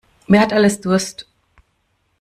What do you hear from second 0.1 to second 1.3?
Wer hat alles Durst?